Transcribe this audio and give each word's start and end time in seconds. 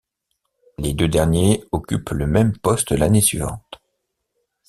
Les 0.79 0.95
deux 0.95 1.07
derniers 1.07 1.63
occupent 1.71 2.09
le 2.09 2.25
même 2.25 2.57
poste 2.57 2.89
l'année 2.89 3.21
suivante. 3.21 3.79